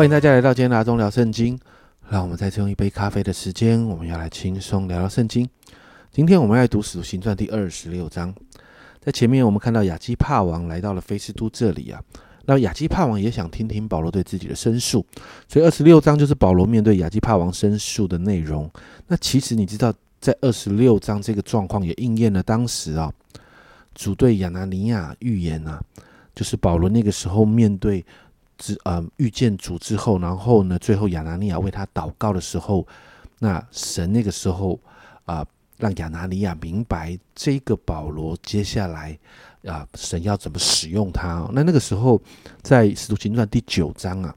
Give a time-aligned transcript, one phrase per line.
[0.00, 1.60] 欢迎大家来到今天的阿忠聊圣经。
[2.08, 5.46] 让我们再次用一杯咖啡的时间，我们要来轻松聊聊圣经。
[6.10, 8.34] 今天我们要读《使徒行传》第二十六章。
[8.98, 12.02] 在前面我们看到亚基帕王来到了菲斯都这里啊，
[12.46, 15.04] 那亚基帕王也想听听保罗对自己的申诉，
[15.46, 18.70] 所以二十六章就是保罗面对亚基帕王申诉的内容。
[19.06, 23.12] 那其实你知道，在二十六章这个状况也应验了当时啊，
[23.94, 25.78] 主对亚拿尼亚预言啊，
[26.34, 28.02] 就是保罗那个时候面对。
[28.60, 32.86] 之呃遇见主之后，然后呢，最后亚拿尼亚为他祷告的时候，
[33.38, 34.78] 那神那个时候
[35.24, 35.44] 啊，
[35.78, 39.18] 让亚拿尼亚明白这个保罗接下来
[39.64, 41.48] 啊，神要怎么使用他。
[41.52, 42.20] 那那个时候
[42.60, 44.34] 在使徒行传第九章啊，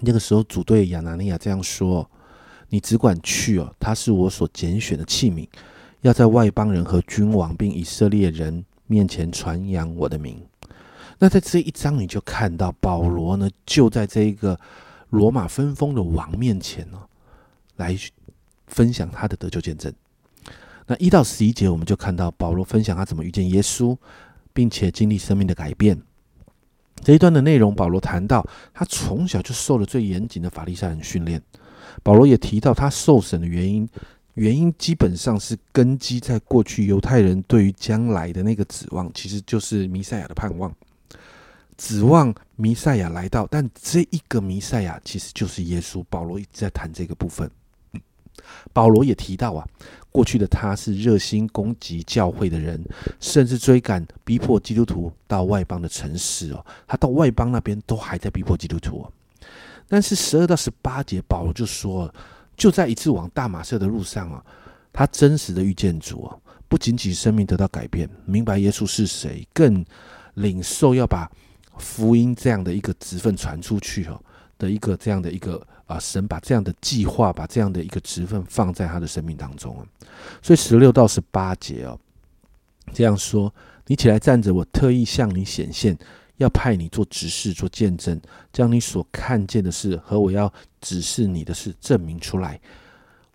[0.00, 2.08] 那个时候主对亚拿尼亚这样说
[2.70, 5.46] ：“你只管去哦，他是我所拣选的器皿，
[6.00, 10.42] 要在外邦人和君王并以色列人面前传扬我的名。”
[11.18, 14.58] 那在这一章，你就看到保罗呢，就在这一个
[15.10, 16.98] 罗马分封的王面前呢，
[17.76, 17.96] 来
[18.66, 19.92] 分享他的得救见证。
[20.86, 23.96] 那一到十一节，我们就看到保罗分享他怎么遇见耶稣，
[24.52, 26.00] 并且经历生命的改变。
[27.02, 31.40] 这一段的内容，保罗谈到他从小就受了最严谨的法利赛人训练。
[32.02, 33.88] 保罗也提到他受审的原因，
[34.34, 40.74] 原因基本上是根基在过去犹太人对于将来的那个指望，其实就是弥赛亚的盼望。
[41.76, 46.04] 指望弥赛亚来到，但这一个弥赛亚其实就是耶稣。
[46.08, 47.50] 保罗一直在谈这个部分。
[48.72, 49.66] 保罗也提到啊，
[50.10, 52.84] 过去的他是热心攻击教会的人，
[53.20, 56.64] 甚至追赶逼迫基督徒到外邦的城市哦。
[56.86, 59.12] 他到外邦那边都还在逼迫基督徒哦。
[59.88, 62.12] 但是十二到十八节，保罗就说，
[62.56, 64.44] 就在一次往大马色的路上啊，
[64.92, 66.36] 他真实的遇见主啊，
[66.68, 69.84] 不仅仅生命得到改变，明白耶稣是谁，更
[70.34, 71.30] 领受要把。
[71.78, 74.20] 福音这样的一个职分传出去哦，
[74.58, 79.86] 的一个这样的一个啊，神把这样的计划，把这样的一个职分放在他的生命当中啊。
[80.42, 81.98] 所以十六到十八节哦，
[82.92, 83.52] 这样说：
[83.86, 85.96] 你起来站着，我特意向你显现，
[86.36, 88.20] 要派你做指示、做见证，
[88.52, 92.60] 将你所看见的事和我要指示你的事证明出来。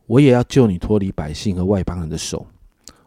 [0.08, 2.48] 我也要救你脱离百姓和外邦人的手，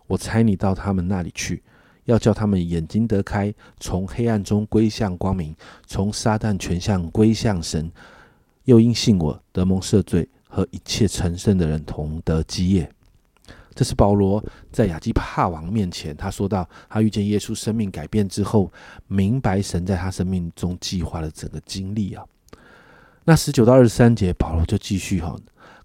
[0.07, 1.63] 我差你到他们那里去。
[2.05, 5.55] 要叫他们眼睛得开，从黑暗中归向光明，
[5.87, 7.91] 从撒旦全向归向神。
[8.65, 12.89] 又因信我得蒙赦罪，和一切成圣的人同得基业。
[13.75, 18.71] 这是保罗在亚基帕王面前，他说到他遇见耶稣，生命改变之后，
[19.09, 22.25] 明白神在他生命中计划的整个经历啊。
[23.25, 25.35] 那十九到二十三节，保罗就继续哈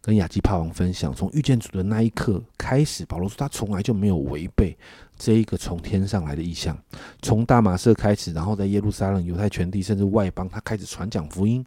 [0.01, 4.77] 跟亚基帕王分享，从遇见主的那一刻开始，保罗说他从来就没有违背。
[5.17, 6.77] 这一个从天上来的意象，
[7.21, 11.65] 从大马色开始，然后在耶路撒冷、犹太全地，甚至外邦，他开始传讲福音。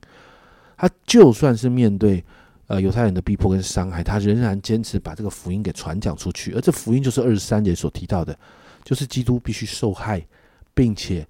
[0.77, 2.25] 他就算是面对
[2.69, 6.53] 呃犹太人的逼迫跟伤害，他仍然坚持把这个福音给传讲出去。
[6.53, 8.39] 而这福音就是二十三节所提到的，
[8.85, 10.25] 就是基督必须受害，
[10.73, 11.27] 并且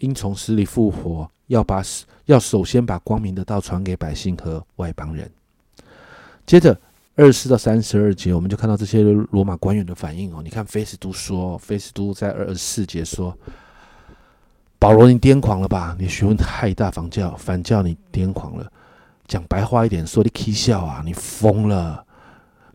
[0.00, 1.80] 因从死里复活，要把
[2.26, 5.30] 要首先把光明的道传给百姓和外邦人。
[6.46, 6.78] 接着。
[7.14, 10.40] 二十四到三十二节，我们就看到这些罗马官员的反应哦。
[10.42, 13.36] 你看，菲斯都说，菲斯都在二十四节说
[14.80, 15.94] ：“保罗，你癫狂了吧？
[15.98, 18.66] 你学问太大，反教反教你癫狂了。
[19.26, 22.02] 讲白话一点，说你 K 笑啊，你疯了，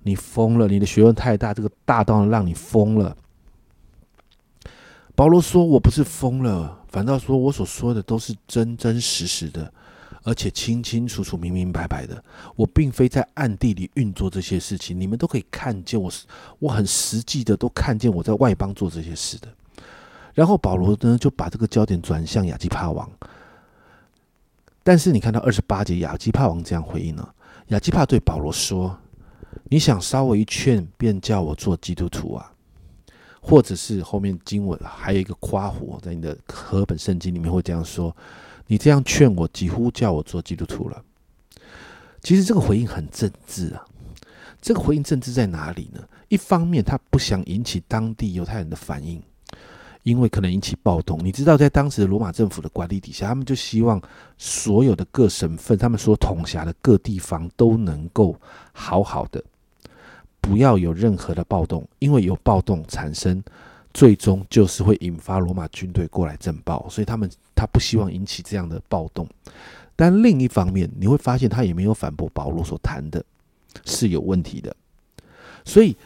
[0.03, 3.17] 你疯了，你的学问太大，这个大到让你疯了。”
[5.15, 9.73] 保罗说：“我不是疯了，反倒说我所说的都是真真实实的。”
[10.27, 12.21] 而且清清楚楚、明明白白的，
[12.57, 16.11] 我并非在暗地里运作这些事情，你们都可以看见我，
[16.59, 19.47] 我很实际的都看见我在外邦做这些事的。
[20.33, 23.09] 然后保罗呢就把这个焦点转向亚基帕王，
[24.83, 27.33] 但是你看到二十八节，亚基帕王这样回应了：
[27.67, 28.99] 亚基帕对保罗说
[29.71, 32.51] ：“你想稍微一劝，便叫我做基督徒啊？”
[33.39, 38.13] 或者是后面经文还有一个夸火，在你的和本圣经里面会这样说。
[38.67, 41.01] 你这样劝我，几乎叫我做基督徒了。
[42.21, 43.85] 其实这个回应很政治啊。
[44.61, 46.01] 这个回应政治在哪里呢？
[46.27, 49.21] 一方面，他不想引起当地犹太人的反应，
[50.03, 51.23] 因为可能引起暴动。
[51.23, 54.01] 你知道，在当时的罗马政府的管理底下，他们就希望
[54.37, 58.35] 所有的各省份，他们所统辖的各地方都能够
[58.73, 59.41] 好好的，
[60.41, 63.41] 不要有任何的暴动，因为有暴动产生。
[63.97, 69.27] 最终就是会引发罗马军队过来镇暴，所以他们他不希望引起这样的暴动。
[69.95, 73.25] 但另一方面，你会发现他也没有反驳保罗所谈的
[73.85, 74.75] 是有问题的，
[75.65, 75.97] 所以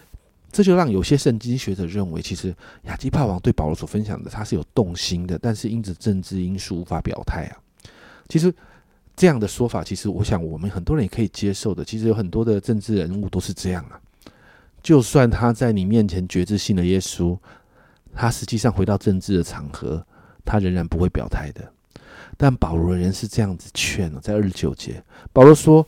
[0.54, 7.60] 这就让有些圣经学者认为，其实亚基帕王对保罗所分享的他是有动心的，但是因着政治因素无法表态啊。
[8.30, 8.54] 其实
[9.18, 11.84] 这样的说法，其实我想我们很多人也可以接受的。
[11.84, 14.00] 其实有很多的政治人物都是这样啊。
[14.82, 17.38] 就算他在你面前觉知信了耶稣，
[18.14, 20.06] 他实际上回到政治的场合，
[20.44, 21.72] 他仍然不会表态的。
[22.38, 25.88] 但保罗人是这样子劝了，在二十九节，保罗说：“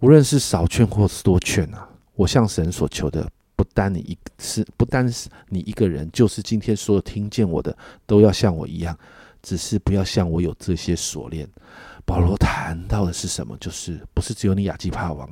[0.00, 7.76] 无论是少劝或是多劝啊，我向神所求的，不单你一是不单是你一个人，就是今天所有听见我的，
[8.06, 8.96] 都要像我一样，
[9.42, 11.46] 只是不要像我有这些锁链。”
[12.06, 13.56] 保罗谈到的是什么？
[13.58, 15.28] 就是不是只有你亚基帕王，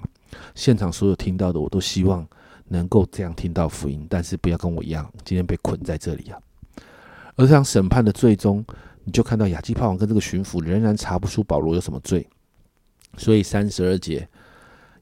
[0.55, 2.26] 现场所有听到的，我都希望
[2.69, 6.38] 能够这样听到福音，但是不要跟我一样，今天被捆在这里啊。
[7.37, 8.65] 而像审判的最终，
[9.05, 12.29] 你就看到亚基帕王跟这个巡抚仍然查不出保罗有什么罪，
[13.17, 14.29] 所以三十二节，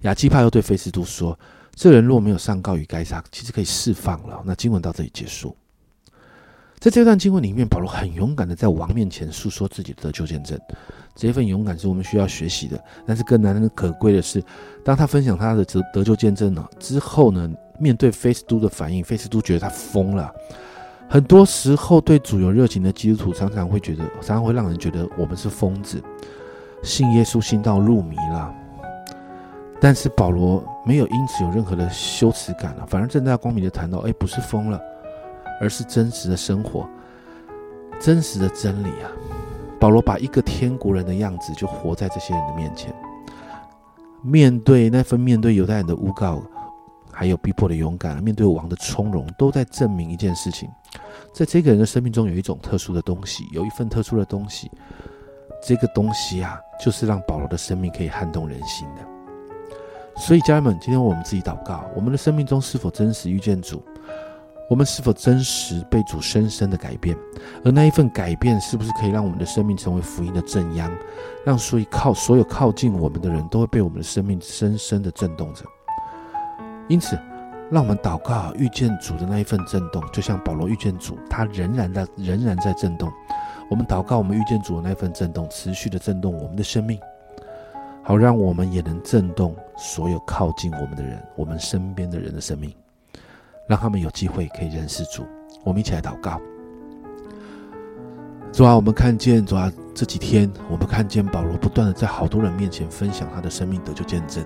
[0.01, 1.39] 亚基帕又对菲斯都说
[1.75, 5.57] ：“这人若没有上告于该撒，其实可以释放了。”那经文到这里结束。
[6.79, 10.59] 在这段经文里面，保罗很勇敢的在王面前诉说自己的得救见证。
[11.15, 14.43] 这份勇敢是我们需要学习的，但是更难能可贵的是，
[14.85, 20.31] 当他分享他的得得救见证呢之后呢，面对菲斯都的反应，菲斯都觉得他疯了。
[21.09, 26.03] 很多时候，对主有热情的基督徒常常会觉得，常常会让人觉得我们是疯子，
[26.83, 28.55] 信耶稣信到入迷了。
[29.81, 34.79] 但是保罗没有因此有任何的羞耻感了，反而正大光明的谈到：哎，不是疯了，
[35.61, 36.89] 而是真实的生活，
[38.01, 39.11] 真实的真理啊。
[39.79, 42.95] 保罗把一个天国人的样子就活在这些人的面前，
[44.23, 46.43] 面对那份面对犹太人的诬告，
[47.13, 50.69] 还有逼迫的勇敢，面对王的从容，都在证明一件事情：
[51.35, 54.71] 在这个人的生命中有一种特殊的东西，有一份特殊的东西。
[55.63, 59.03] 这个东西啊，就是让保罗的生命可以撼动人心的。
[60.17, 63.83] 所以，家人们，今天我们自己祷告：我们的生命中是否真实遇见主？
[64.69, 67.17] 我们是否真实被主深深的改变？
[67.65, 70.91] 而那一份改变，是不是可以让我们的生命成为福音的正央，
[71.45, 75.65] 让所以靠所有靠近我们的人都会被我们的生命深深的震动着？
[76.89, 77.17] 因此，
[77.71, 83.09] 让我们祷告遇见主的那一份震动，就像保罗遇见主，他仍然在仍然在震动。
[83.71, 86.99] 我们祷告，我们遇见主的那份震动，持续的震动我们的生命，
[88.03, 92.73] 好让我们也能震动所有靠近我们的人，我们身边的人的生命。
[93.67, 95.25] 让他们有机会可以认识主，
[95.65, 96.41] 我们一起来祷告。
[98.53, 104.45] 主啊，我们看见主啊，这几天我们看见保罗不断的在好多人面前分享他的生命得救见证。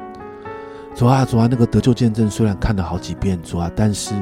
[0.95, 4.15] 主啊，主啊，那个得救见证虽然看了好几遍，主啊，但是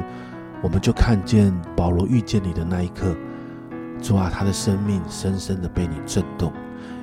[0.61, 3.15] 我们就看见保罗遇见你的那一刻，
[4.01, 6.53] 主啊，他的生命深深的被你震动。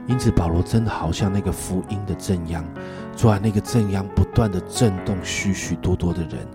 [0.07, 2.65] 因此，保罗真的好像那个福音的正央，
[3.17, 6.47] 主啊，那个正央不断的震动许许多多的人。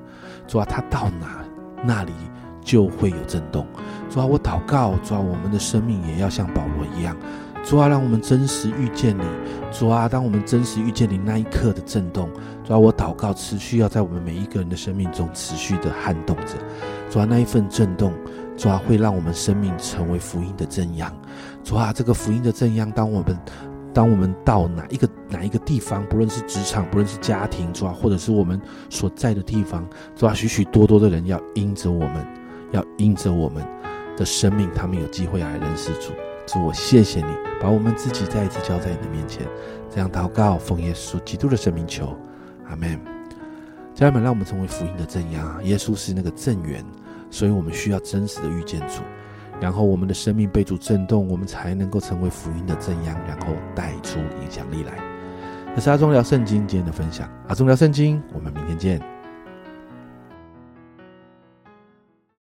[0.51, 1.45] 主啊，他到哪，
[1.81, 2.12] 那里
[2.59, 3.65] 就会有震动。
[4.09, 7.15] 主啊，我祷告，主啊，我们的生命也要像保罗一样。
[7.63, 9.24] 主啊，让我们真实遇见你。
[9.71, 12.30] 主啊，当我们真实遇见你那一刻的震动，
[12.65, 16.57] 主啊，我祷告，持续要在我们每一个人的生命中持续的撼动着。
[17.09, 18.12] 主啊，那一份震动，
[18.57, 21.09] 主啊，会让我们生命成为福音的正央。
[21.63, 23.39] 主啊，这个福音的正央，当我们。
[23.93, 32.25] 当我们到哪一个哪一个地方，不论是职场，不论是家庭，主啊，或者是我们所在的地方，主啊，许许多多的人要因着我们，
[32.71, 33.66] 要因着我们
[34.16, 36.13] 的生命，他们有机会来认识主。
[36.47, 39.47] 主，我谢谢你，把我们自己再一次交在你的面前，
[39.89, 42.18] 这样祷告，奉耶稣基督的生命求，
[42.68, 42.99] 阿门。
[43.94, 46.83] 家人们，让我们成为福音的正压，耶稣是那个正源，
[47.30, 49.01] 所以我们需要真实的遇见主。
[49.61, 54.94] 然后我们的生命被主震动，我们才能够成为福音的正央，然后带出影响力来。
[55.75, 59.20] 这是阿忠聊圣经今天的分享，阿忠聊圣经，我们明天见。